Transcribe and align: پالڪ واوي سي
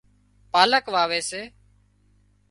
پالڪ 0.51 0.85
واوي 0.93 1.21
سي 1.29 1.41